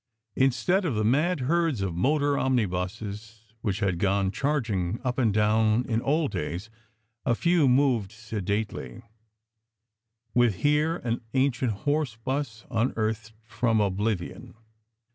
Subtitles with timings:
[0.35, 5.85] Instead of the mad herds of motor omnibuses, which had gone charging up and down
[5.85, 6.71] in "old days,"
[7.23, 9.03] a few moved sedately,
[10.33, 14.55] with here an ancient horse bus unearthed from oblivion.